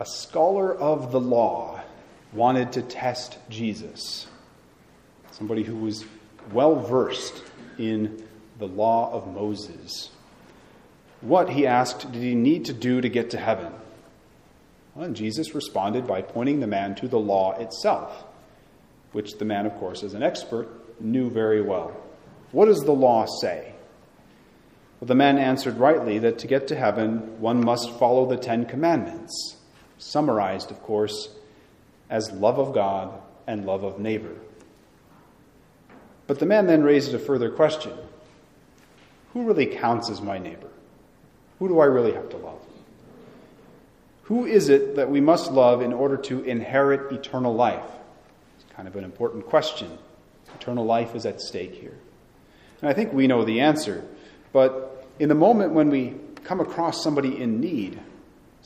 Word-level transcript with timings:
a 0.00 0.06
scholar 0.06 0.74
of 0.74 1.12
the 1.12 1.20
law 1.20 1.80
wanted 2.32 2.72
to 2.72 2.82
test 2.82 3.38
Jesus, 3.48 4.26
somebody 5.32 5.62
who 5.62 5.76
was 5.76 6.04
well 6.52 6.76
versed 6.76 7.42
in 7.78 8.22
the 8.58 8.66
law 8.66 9.12
of 9.12 9.32
Moses. 9.32 10.10
What, 11.20 11.50
he 11.50 11.66
asked, 11.66 12.12
did 12.12 12.22
he 12.22 12.34
need 12.34 12.66
to 12.66 12.72
do 12.72 13.00
to 13.00 13.08
get 13.08 13.30
to 13.30 13.38
heaven? 13.38 13.72
Well, 14.94 15.06
and 15.06 15.16
Jesus 15.16 15.54
responded 15.54 16.06
by 16.06 16.22
pointing 16.22 16.60
the 16.60 16.66
man 16.66 16.94
to 16.96 17.08
the 17.08 17.18
law 17.18 17.58
itself, 17.58 18.24
which 19.12 19.38
the 19.38 19.44
man, 19.44 19.66
of 19.66 19.74
course, 19.76 20.02
as 20.02 20.14
an 20.14 20.22
expert, 20.22 20.68
knew 21.00 21.30
very 21.30 21.60
well. 21.60 21.96
What 22.52 22.66
does 22.66 22.80
the 22.80 22.92
law 22.92 23.26
say? 23.40 23.72
Well, 25.00 25.06
the 25.06 25.14
man 25.14 25.38
answered 25.38 25.78
rightly 25.78 26.18
that 26.20 26.38
to 26.40 26.46
get 26.46 26.68
to 26.68 26.76
heaven, 26.76 27.40
one 27.40 27.64
must 27.64 27.98
follow 27.98 28.26
the 28.26 28.36
Ten 28.36 28.64
Commandments, 28.64 29.56
summarized, 29.98 30.70
of 30.70 30.82
course, 30.82 31.28
as 32.08 32.30
love 32.32 32.58
of 32.58 32.74
God 32.74 33.12
and 33.46 33.66
love 33.66 33.84
of 33.84 33.98
neighbor. 33.98 34.34
But 36.26 36.38
the 36.38 36.46
man 36.46 36.66
then 36.66 36.82
raises 36.82 37.14
a 37.14 37.18
further 37.18 37.50
question 37.50 37.92
Who 39.32 39.44
really 39.44 39.66
counts 39.66 40.10
as 40.10 40.20
my 40.20 40.38
neighbor? 40.38 40.70
Who 41.58 41.68
do 41.68 41.80
I 41.80 41.86
really 41.86 42.12
have 42.12 42.28
to 42.30 42.36
love? 42.36 42.60
Who 44.24 44.44
is 44.44 44.68
it 44.68 44.96
that 44.96 45.10
we 45.10 45.20
must 45.20 45.50
love 45.50 45.80
in 45.80 45.92
order 45.92 46.18
to 46.18 46.42
inherit 46.42 47.10
eternal 47.12 47.54
life? 47.54 47.90
It's 48.56 48.72
kind 48.74 48.86
of 48.86 48.94
an 48.94 49.04
important 49.04 49.46
question. 49.46 49.96
Eternal 50.54 50.84
life 50.84 51.14
is 51.14 51.24
at 51.24 51.40
stake 51.40 51.74
here. 51.74 51.96
And 52.80 52.90
I 52.90 52.92
think 52.92 53.12
we 53.12 53.26
know 53.26 53.44
the 53.44 53.60
answer. 53.60 54.04
But 54.52 55.06
in 55.18 55.30
the 55.30 55.34
moment 55.34 55.72
when 55.72 55.88
we 55.88 56.14
come 56.44 56.60
across 56.60 57.02
somebody 57.02 57.40
in 57.40 57.60
need, 57.60 57.98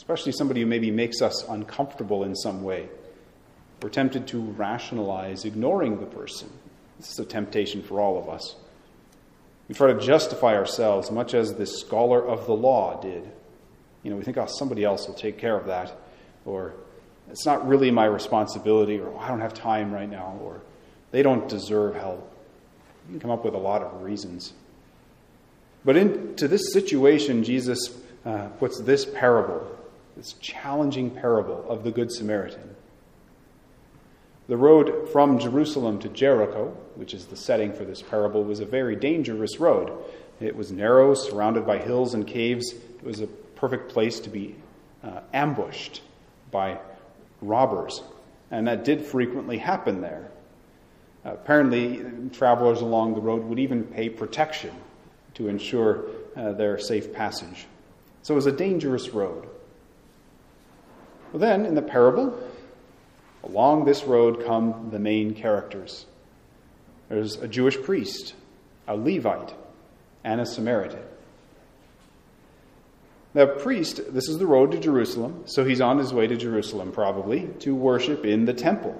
especially 0.03 0.33
somebody 0.33 0.61
who 0.61 0.67
maybe 0.67 0.91
makes 0.91 1.23
us 1.23 1.45
uncomfortable 1.49 2.25
in 2.25 2.35
some 2.35 2.65
way, 2.65 2.89
we're 3.81 3.89
tempted 3.89 4.27
to 4.27 4.41
rationalize 4.41 5.45
ignoring 5.45 6.01
the 6.01 6.07
person. 6.07 6.51
This 6.99 7.13
is 7.13 7.21
a 7.21 7.25
temptation 7.25 7.85
for 7.85 8.01
all 8.01 8.19
of 8.19 8.29
us. 8.29 8.57
We 9.69 9.77
try 9.77 9.93
to 9.93 10.01
justify 10.01 10.57
ourselves, 10.57 11.13
much 11.13 11.35
as 11.35 11.55
this 11.55 11.79
scholar 11.79 12.21
of 12.21 12.47
the 12.47 12.53
law 12.53 13.01
did. 13.01 13.31
You 14.03 14.11
know, 14.11 14.17
we 14.17 14.25
think, 14.25 14.37
oh, 14.39 14.47
somebody 14.47 14.83
else 14.83 15.07
will 15.07 15.15
take 15.15 15.39
care 15.39 15.57
of 15.57 15.67
that, 15.67 15.97
or 16.45 16.75
it's 17.31 17.47
not 17.47 17.65
really 17.69 17.93
my 17.93 18.07
responsibility, 18.07 18.99
or 18.99 19.07
oh, 19.07 19.19
I 19.21 19.29
don't 19.29 19.41
have 19.41 19.55
time 19.55 19.93
right 19.93 20.11
now, 20.11 20.37
or 20.43 20.63
they 21.13 21.23
don't 21.23 21.49
deserve 21.49 21.95
help. 21.95 22.29
You 23.07 23.13
can 23.13 23.21
come 23.21 23.31
up 23.31 23.45
with 23.45 23.55
a 23.55 23.59
lot 23.59 23.83
of 23.83 24.03
reasons. 24.03 24.53
But 25.85 25.97
into 25.97 26.49
this 26.49 26.73
situation, 26.73 27.45
Jesus 27.45 27.97
uh, 28.27 28.49
puts 28.59 28.81
this 28.81 29.05
parable, 29.05 29.79
this 30.17 30.35
challenging 30.35 31.11
parable 31.11 31.65
of 31.69 31.85
the 31.85 31.91
Good 31.91 32.11
Samaritan. 32.11 32.77
The 34.49 34.57
road 34.57 35.09
from 35.11 35.39
Jerusalem 35.39 35.99
to 36.01 36.09
Jericho, 36.09 36.77
which 36.97 37.15
is 37.15 37.27
the 37.27 37.37
setting 37.37 37.73
for 37.73 37.85
this 37.85 38.03
parable, 38.03 38.45
was 38.45 38.61
a 38.61 38.67
very 38.67 38.97
dangerous 38.97 39.59
road. 39.59 39.93
It 40.41 40.57
was 40.57 40.73
narrow, 40.73 41.15
surrounded 41.15 41.67
by 41.67 41.79
hills 41.79 42.15
and 42.15 42.27
caves. 42.27 42.73
It 42.73 43.05
was 43.05 43.21
a 43.21 43.27
perfect 43.27 43.93
place 43.93 44.21
to 44.21 44.31
be 44.31 44.57
uh, 45.03 45.21
ambushed 45.33 46.03
by 46.51 46.79
robbers. 47.41 48.03
And 48.51 48.67
that 48.67 48.85
did 48.85 49.07
frequently 49.07 49.59
happen 49.59 50.01
there. 50.01 50.31
Apparently, 51.25 52.05
travelers 52.33 52.81
along 52.81 53.15
the 53.15 53.21
road 53.21 53.45
would 53.45 53.61
even 53.61 53.85
pay 53.85 54.09
protection 54.09 54.75
to 55.35 55.49
ensure 55.49 56.05
uh, 56.37 56.53
their 56.53 56.79
safe 56.79 57.13
passage. 57.13 57.67
So 58.23 58.35
it 58.35 58.37
was 58.37 58.47
a 58.47 58.53
dangerous 58.53 59.11
road. 59.11 59.49
Well, 61.33 61.41
then, 61.41 61.65
in 61.65 61.75
the 61.75 61.83
parable, 61.83 62.39
along 63.43 63.85
this 63.85 64.05
road 64.05 64.45
come 64.45 64.91
the 64.91 64.99
main 64.99 65.35
characters. 65.35 66.05
There's 67.09 67.37
a 67.37 67.49
Jewish 67.49 67.81
priest, 67.81 68.35
a 68.87 68.97
Levite, 68.97 69.55
and 70.25 70.41
a 70.41 70.47
Samaritan. 70.47 71.03
The 73.35 73.47
priest, 73.47 74.13
this 74.13 74.29
is 74.29 74.39
the 74.39 74.47
road 74.47 74.73
to 74.73 74.79
Jerusalem, 74.79 75.45
so 75.47 75.65
he's 75.65 75.81
on 75.81 75.99
his 75.99 76.13
way 76.13 76.27
to 76.27 76.37
Jerusalem 76.37 76.93
probably 76.93 77.49
to 77.61 77.75
worship 77.75 78.27
in 78.27 78.45
the 78.45 78.53
temple. 78.53 78.95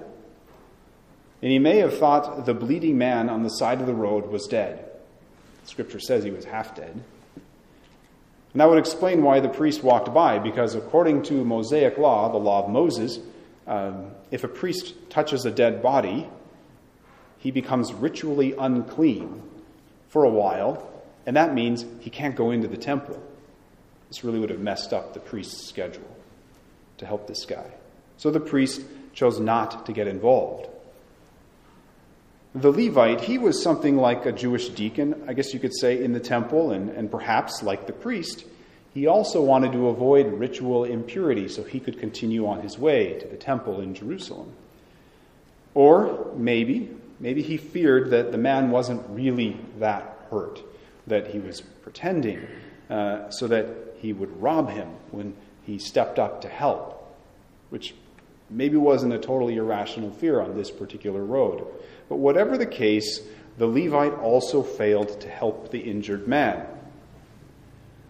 And 1.43 1.51
he 1.51 1.59
may 1.59 1.77
have 1.79 1.97
thought 1.97 2.45
the 2.47 2.53
bleeding 2.55 2.97
man 2.97 3.29
on 3.29 3.43
the 3.43 3.49
side 3.49 3.79
of 3.79 3.85
the 3.85 3.93
road 3.93 4.27
was 4.27 4.47
dead. 4.47 4.89
Scripture 5.65 5.99
says 5.99 6.23
he 6.23 6.31
was 6.31 6.45
half 6.45 6.75
dead. 6.75 7.03
And 8.53 8.61
that 8.61 8.69
would 8.69 8.77
explain 8.77 9.23
why 9.23 9.39
the 9.39 9.49
priest 9.49 9.83
walked 9.83 10.13
by, 10.13 10.37
because 10.37 10.75
according 10.75 11.23
to 11.23 11.43
Mosaic 11.43 11.97
law, 11.97 12.31
the 12.31 12.37
law 12.37 12.63
of 12.63 12.69
Moses, 12.69 13.19
um, 13.65 14.11
if 14.29 14.43
a 14.43 14.47
priest 14.47 14.93
touches 15.09 15.45
a 15.45 15.51
dead 15.51 15.81
body, 15.81 16.29
he 17.39 17.49
becomes 17.49 17.91
ritually 17.91 18.53
unclean 18.57 19.41
for 20.09 20.23
a 20.23 20.29
while, 20.29 20.91
and 21.25 21.35
that 21.35 21.53
means 21.53 21.83
he 21.99 22.11
can't 22.11 22.35
go 22.35 22.51
into 22.51 22.67
the 22.67 22.77
temple. 22.77 23.21
This 24.07 24.23
really 24.23 24.39
would 24.39 24.51
have 24.51 24.59
messed 24.59 24.93
up 24.93 25.15
the 25.15 25.19
priest's 25.19 25.67
schedule 25.67 26.15
to 26.99 27.05
help 27.07 27.27
this 27.27 27.45
guy. 27.45 27.65
So 28.17 28.29
the 28.29 28.39
priest 28.39 28.81
chose 29.13 29.39
not 29.39 29.87
to 29.87 29.93
get 29.93 30.07
involved. 30.07 30.69
The 32.55 32.71
Levite, 32.71 33.21
he 33.21 33.39
was 33.39 33.63
something 33.63 33.97
like 33.97 34.27
a 34.27 34.31
Jewish 34.31 34.69
deacon, 34.69 35.23
I 35.27 35.33
guess 35.33 35.53
you 35.53 35.59
could 35.59 35.75
say, 35.75 36.03
in 36.03 36.13
the 36.13 36.19
temple, 36.19 36.71
and, 36.71 36.89
and 36.89 37.09
perhaps 37.09 37.63
like 37.63 37.87
the 37.87 37.93
priest. 37.93 38.45
He 38.93 39.07
also 39.07 39.41
wanted 39.41 39.71
to 39.71 39.87
avoid 39.87 40.27
ritual 40.33 40.83
impurity 40.83 41.47
so 41.47 41.63
he 41.63 41.79
could 41.79 41.99
continue 41.99 42.45
on 42.45 42.61
his 42.61 42.77
way 42.77 43.17
to 43.19 43.27
the 43.27 43.37
temple 43.37 43.81
in 43.81 43.95
Jerusalem. 43.95 44.53
Or 45.73 46.31
maybe, 46.35 46.91
maybe 47.19 47.41
he 47.41 47.57
feared 47.57 48.11
that 48.11 48.31
the 48.31 48.37
man 48.37 48.69
wasn't 48.69 49.03
really 49.09 49.57
that 49.79 50.27
hurt, 50.29 50.61
that 51.07 51.27
he 51.27 51.39
was 51.39 51.61
pretending, 51.61 52.47
uh, 52.87 53.31
so 53.31 53.47
that 53.47 53.65
he 53.97 54.13
would 54.13 54.39
rob 54.39 54.69
him 54.69 54.89
when 55.09 55.33
he 55.63 55.79
stepped 55.79 56.19
up 56.19 56.41
to 56.41 56.47
help, 56.47 57.17
which 57.71 57.95
maybe 58.53 58.77
wasn't 58.77 59.13
a 59.13 59.19
totally 59.19 59.55
irrational 59.55 60.11
fear 60.11 60.39
on 60.39 60.55
this 60.55 60.71
particular 60.71 61.23
road. 61.23 61.65
But 62.09 62.17
whatever 62.17 62.57
the 62.57 62.65
case, 62.65 63.19
the 63.57 63.67
Levite 63.67 64.13
also 64.13 64.63
failed 64.63 65.19
to 65.21 65.29
help 65.29 65.71
the 65.71 65.79
injured 65.79 66.27
man. 66.27 66.65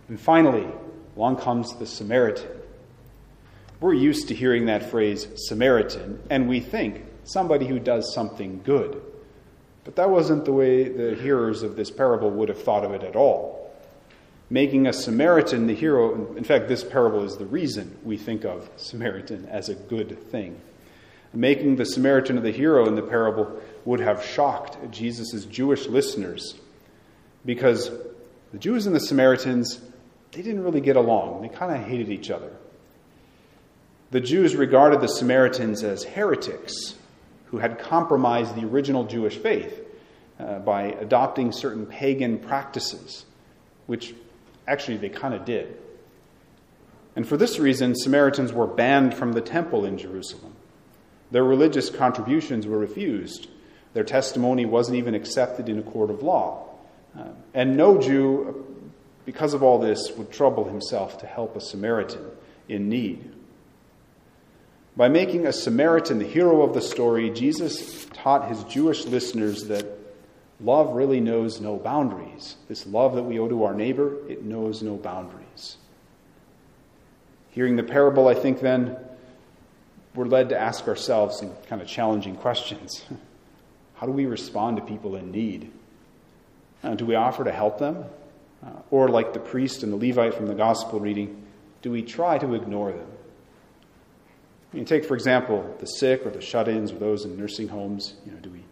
And 0.10 0.20
finally, 0.20 0.68
along 1.16 1.38
comes 1.38 1.76
the 1.76 1.86
Samaritan. 1.86 2.50
We're 3.80 3.94
used 3.94 4.28
to 4.30 4.36
hearing 4.36 4.68
that 4.68 4.90
phrase, 4.90 5.28
Samaritan, 5.48 6.22
and 6.30 6.48
we 6.48 6.60
think 6.60 7.06
somebody 7.24 7.68
who 7.68 7.80
does 7.80 8.14
something 8.14 8.62
good. 8.64 9.02
But 9.84 9.96
that 9.98 10.10
wasn't 10.10 10.46
the 10.46 10.54
way 10.54 10.88
the 10.88 11.16
hearers 11.16 11.64
of 11.64 11.76
this 11.76 11.92
parable 11.92 12.30
would 12.32 12.50
have 12.50 12.62
thought 12.62 12.86
of 12.86 12.94
it 12.94 13.04
at 13.04 13.16
all. 13.16 13.63
Making 14.54 14.86
a 14.86 14.94
Samaritan 14.94 15.66
the 15.66 15.74
hero, 15.74 16.36
in 16.36 16.44
fact, 16.44 16.68
this 16.68 16.84
parable 16.84 17.24
is 17.24 17.38
the 17.38 17.46
reason 17.48 17.98
we 18.04 18.18
think 18.18 18.46
of 18.46 18.70
Samaritan 18.76 19.48
as 19.48 19.68
a 19.68 19.74
good 19.74 20.30
thing. 20.30 20.62
Making 21.34 21.78
the 21.78 21.88
Samaritan 21.88 22.40
the 22.44 22.52
hero 22.52 22.88
in 22.88 22.94
the 22.94 23.02
parable 23.02 23.60
would 23.84 24.00
have 24.00 24.24
shocked 24.24 24.78
Jesus' 24.92 25.46
Jewish 25.46 25.88
listeners 25.88 26.54
because 27.44 27.90
the 28.52 28.60
Jews 28.60 28.86
and 28.86 28.96
the 28.96 29.00
Samaritans, 29.00 29.82
they 30.34 30.44
didn't 30.44 30.64
really 30.64 30.82
get 30.82 30.98
along. 30.98 31.42
They 31.42 31.50
kind 31.50 31.76
of 31.76 31.88
hated 31.88 32.10
each 32.10 32.30
other. 32.30 32.52
The 34.12 34.22
Jews 34.22 34.56
regarded 34.56 35.02
the 35.02 35.08
Samaritans 35.08 35.82
as 35.82 36.04
heretics 36.04 36.94
who 37.46 37.58
had 37.58 37.80
compromised 37.80 38.56
the 38.56 38.68
original 38.68 39.06
Jewish 39.06 39.36
faith 39.36 39.84
uh, 40.40 40.60
by 40.60 40.92
adopting 40.92 41.52
certain 41.52 41.88
pagan 41.88 42.38
practices, 42.38 43.26
which 43.88 44.14
actually 44.68 44.98
they 44.98 45.10
kind 45.10 45.34
of 45.34 45.46
did. 45.46 45.78
And 47.16 47.28
for 47.28 47.38
this 47.38 47.60
reason, 47.60 47.96
Samaritans 47.96 48.54
were 48.54 48.68
banned 48.68 49.14
from 49.14 49.34
the 49.34 49.42
temple 49.42 49.86
in 49.86 49.98
Jerusalem. 49.98 50.56
Their 51.32 51.44
religious 51.44 51.90
contributions 51.90 52.66
were 52.66 52.78
refused. 52.78 53.48
Their 53.94 54.04
testimony 54.04 54.66
wasn't 54.66 54.98
even 54.98 55.14
accepted 55.14 55.70
in 55.70 55.80
a 55.80 55.84
court 55.84 56.10
of 56.10 56.24
law. 56.24 56.70
Uh, 57.18 57.26
and 57.54 57.78
no 57.78 58.00
Jew, 58.00 58.66
because 59.26 59.54
of 59.54 59.62
all 59.62 59.80
this, 59.80 60.12
would 60.18 60.32
trouble 60.32 60.66
himself 60.66 61.20
to 61.20 61.28
help 61.28 61.56
a 61.56 61.62
Samaritan 61.62 62.26
in 62.68 62.90
need. 62.90 63.32
By 64.96 65.10
making 65.10 65.46
a 65.46 65.54
Samaritan 65.54 66.20
the 66.20 66.26
hero 66.26 66.62
of 66.62 66.74
the 66.74 66.82
story, 66.82 67.30
Jesus 67.32 68.06
taught 68.14 68.50
his 68.50 68.64
Jewish 68.66 69.06
listeners 69.06 69.66
that 69.66 69.86
love 70.60 70.94
really 70.94 71.20
knows 71.20 71.60
no 71.60 71.78
boundaries. 71.78 72.56
This 72.68 72.86
love 72.86 73.16
that 73.16 73.24
we 73.24 73.40
owe 73.40 73.48
to 73.48 73.64
our 73.64 73.74
neighbor, 73.74 74.18
it 74.30 74.44
knows 74.44 74.82
no 74.82 74.96
boundaries. 74.96 75.78
Hearing 77.52 77.76
the 77.76 77.84
parable, 77.84 78.28
I 78.28 78.34
think 78.34 78.62
then 78.62 78.98
we're 80.16 80.26
led 80.26 80.50
to 80.50 80.60
ask 80.60 80.88
ourselves 80.88 81.40
some 81.40 81.52
kind 81.68 81.82
of 81.82 81.88
challenging 81.88 82.36
questions. 82.36 83.04
How 83.96 84.08
do 84.08 84.12
we 84.12 84.26
respond 84.26 84.78
to 84.78 84.84
people 84.84 85.16
in 85.16 85.32
need? 85.32 85.72
Uh, 86.84 86.96
do 86.96 87.06
we 87.06 87.16
offer 87.16 87.44
to 87.44 87.52
help 87.52 87.80
them? 87.80 88.06
Uh, 88.66 88.70
or, 88.92 89.10
like 89.10 89.34
the 89.34 89.40
priest 89.40 89.84
and 89.84 89.92
the 89.92 89.98
Levite 89.98 90.34
from 90.34 90.48
the 90.48 90.56
gospel 90.56 91.00
reading, 91.00 91.46
do 91.82 91.92
we 91.92 92.02
try 92.02 92.38
to 92.38 92.54
ignore 92.54 92.92
them? 92.92 93.08
You 94.74 94.84
take, 94.84 95.06
for 95.06 95.14
example, 95.14 95.76
the 95.80 95.86
sick 95.86 96.26
or 96.26 96.32
the 96.32 96.42
shut 96.42 96.68
ins 96.68 96.92
or 96.92 96.96
those 96.96 97.26
in 97.26 97.38
nursing 97.38 97.68
homes. 97.68 98.16
You 98.26 98.32
know, 98.32 98.40
do 98.40 98.50
we 98.50 98.63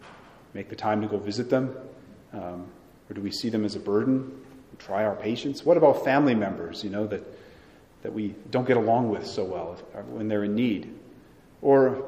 make 0.54 0.68
the 0.68 0.76
time 0.76 1.00
to 1.02 1.08
go 1.08 1.18
visit 1.18 1.50
them? 1.50 1.76
Um, 2.32 2.66
or 3.10 3.14
do 3.14 3.20
we 3.20 3.30
see 3.30 3.48
them 3.48 3.64
as 3.64 3.74
a 3.76 3.80
burden? 3.80 4.40
Try 4.78 5.04
our 5.04 5.14
patience? 5.14 5.64
What 5.64 5.76
about 5.76 6.04
family 6.04 6.34
members, 6.34 6.82
you 6.82 6.90
know, 6.90 7.06
that, 7.06 7.22
that 8.02 8.12
we 8.12 8.34
don't 8.50 8.66
get 8.66 8.76
along 8.76 9.10
with 9.10 9.26
so 9.26 9.44
well 9.44 9.76
when 10.10 10.28
they're 10.28 10.44
in 10.44 10.54
need? 10.54 10.92
Or 11.60 12.04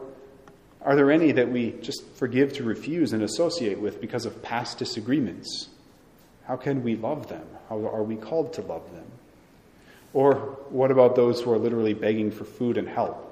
are 0.82 0.96
there 0.96 1.10
any 1.10 1.32
that 1.32 1.50
we 1.50 1.72
just 1.82 2.04
forgive 2.14 2.52
to 2.54 2.64
refuse 2.64 3.12
and 3.12 3.22
associate 3.22 3.80
with 3.80 4.00
because 4.00 4.26
of 4.26 4.42
past 4.42 4.78
disagreements? 4.78 5.68
How 6.46 6.56
can 6.56 6.82
we 6.82 6.96
love 6.96 7.28
them? 7.28 7.46
How 7.68 7.76
are 7.86 8.02
we 8.02 8.16
called 8.16 8.52
to 8.54 8.62
love 8.62 8.90
them? 8.92 9.06
Or 10.12 10.34
what 10.68 10.90
about 10.90 11.16
those 11.16 11.40
who 11.40 11.52
are 11.52 11.58
literally 11.58 11.94
begging 11.94 12.30
for 12.30 12.44
food 12.44 12.76
and 12.76 12.88
help? 12.88 13.30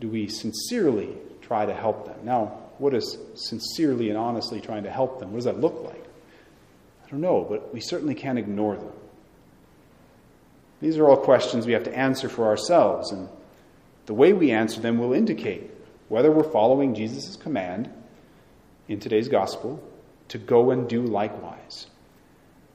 Do 0.00 0.08
we 0.08 0.28
sincerely 0.28 1.16
try 1.40 1.66
to 1.66 1.74
help 1.74 2.06
them? 2.06 2.18
Now, 2.24 2.58
what 2.78 2.94
is 2.94 3.18
sincerely 3.34 4.08
and 4.08 4.18
honestly 4.18 4.60
trying 4.60 4.84
to 4.84 4.90
help 4.90 5.18
them? 5.18 5.32
What 5.32 5.38
does 5.38 5.44
that 5.46 5.60
look 5.60 5.82
like? 5.84 6.04
I 7.06 7.10
don't 7.10 7.20
know, 7.20 7.46
but 7.48 7.72
we 7.72 7.80
certainly 7.80 8.14
can't 8.14 8.38
ignore 8.38 8.76
them. 8.76 8.92
These 10.80 10.98
are 10.98 11.08
all 11.08 11.16
questions 11.16 11.66
we 11.66 11.72
have 11.72 11.84
to 11.84 11.96
answer 11.96 12.28
for 12.28 12.46
ourselves, 12.46 13.12
and 13.12 13.28
the 14.06 14.14
way 14.14 14.32
we 14.32 14.50
answer 14.50 14.80
them 14.80 14.98
will 14.98 15.12
indicate 15.12 15.70
whether 16.08 16.30
we're 16.30 16.50
following 16.50 16.94
Jesus' 16.94 17.36
command 17.36 17.90
in 18.88 19.00
today's 19.00 19.28
gospel 19.28 19.82
to 20.28 20.38
go 20.38 20.70
and 20.70 20.88
do 20.88 21.02
likewise, 21.02 21.86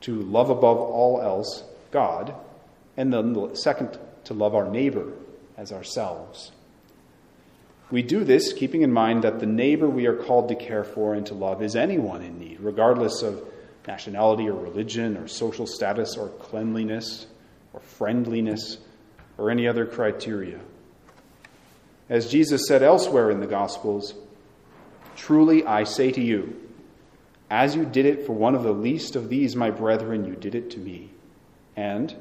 to 0.01 0.15
love 0.15 0.50
above 0.50 0.77
all 0.77 1.21
else 1.21 1.63
God, 1.92 2.33
and 2.98 3.13
then 3.13 3.33
the 3.33 3.53
second, 3.56 4.00
to 4.25 4.33
love 4.33 4.56
our 4.56 4.69
neighbor 4.69 5.13
as 5.57 5.71
ourselves. 5.71 6.51
We 7.91 8.01
do 8.01 8.23
this 8.23 8.53
keeping 8.53 8.83
in 8.83 8.93
mind 8.93 9.25
that 9.25 9.41
the 9.41 9.45
neighbor 9.45 9.89
we 9.89 10.05
are 10.05 10.15
called 10.15 10.47
to 10.47 10.55
care 10.55 10.85
for 10.85 11.13
and 11.13 11.25
to 11.25 11.33
love 11.33 11.61
is 11.61 11.75
anyone 11.75 12.21
in 12.21 12.39
need, 12.39 12.61
regardless 12.61 13.21
of 13.21 13.43
nationality 13.85 14.47
or 14.47 14.53
religion 14.53 15.17
or 15.17 15.27
social 15.27 15.67
status 15.67 16.15
or 16.15 16.29
cleanliness 16.29 17.27
or 17.73 17.81
friendliness 17.81 18.77
or 19.38 19.51
any 19.51 19.67
other 19.67 19.85
criteria. 19.85 20.61
As 22.07 22.31
Jesus 22.31 22.65
said 22.65 22.81
elsewhere 22.81 23.29
in 23.29 23.41
the 23.41 23.47
Gospels, 23.47 24.13
truly 25.17 25.65
I 25.65 25.83
say 25.83 26.11
to 26.13 26.21
you, 26.21 26.57
as 27.49 27.75
you 27.75 27.83
did 27.83 28.05
it 28.05 28.25
for 28.25 28.31
one 28.31 28.55
of 28.55 28.63
the 28.63 28.71
least 28.71 29.17
of 29.17 29.27
these, 29.27 29.57
my 29.57 29.69
brethren, 29.69 30.23
you 30.23 30.35
did 30.35 30.55
it 30.55 30.71
to 30.71 30.79
me. 30.79 31.09
And 31.75 32.15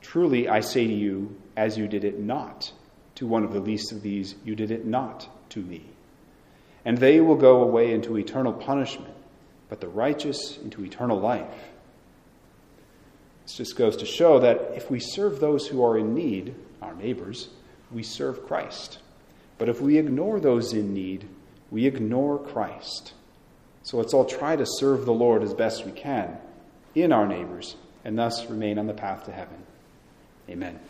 truly 0.00 0.48
I 0.48 0.60
say 0.60 0.86
to 0.86 0.92
you, 0.92 1.36
as 1.56 1.76
you 1.76 1.88
did 1.88 2.04
it 2.04 2.20
not 2.20 2.72
to 3.20 3.26
one 3.26 3.44
of 3.44 3.52
the 3.52 3.60
least 3.60 3.92
of 3.92 4.02
these, 4.02 4.34
you 4.44 4.54
did 4.54 4.72
it 4.72 4.84
not 4.84 5.28
to 5.50 5.60
me. 5.60 5.84
And 6.84 6.98
they 6.98 7.20
will 7.20 7.36
go 7.36 7.62
away 7.62 7.94
into 7.94 8.18
eternal 8.18 8.52
punishment 8.52 9.14
but 9.70 9.80
the 9.80 9.88
righteous 9.88 10.58
into 10.58 10.84
eternal 10.84 11.18
life. 11.18 11.70
This 13.44 13.56
just 13.56 13.76
goes 13.76 13.96
to 13.98 14.04
show 14.04 14.40
that 14.40 14.72
if 14.74 14.90
we 14.90 14.98
serve 14.98 15.40
those 15.40 15.66
who 15.66 15.82
are 15.82 15.96
in 15.96 16.12
need, 16.12 16.54
our 16.82 16.94
neighbors, 16.94 17.48
we 17.90 18.02
serve 18.02 18.46
Christ. 18.46 18.98
But 19.56 19.68
if 19.68 19.80
we 19.80 19.96
ignore 19.96 20.40
those 20.40 20.72
in 20.72 20.92
need, 20.92 21.26
we 21.70 21.86
ignore 21.86 22.38
Christ. 22.38 23.14
So 23.84 23.96
let's 23.96 24.12
all 24.12 24.24
try 24.24 24.56
to 24.56 24.66
serve 24.66 25.06
the 25.06 25.12
Lord 25.12 25.42
as 25.42 25.54
best 25.54 25.86
we 25.86 25.92
can 25.92 26.36
in 26.94 27.12
our 27.12 27.26
neighbors 27.26 27.76
and 28.04 28.18
thus 28.18 28.50
remain 28.50 28.78
on 28.78 28.88
the 28.88 28.92
path 28.92 29.24
to 29.26 29.32
heaven. 29.32 29.62
Amen. 30.48 30.80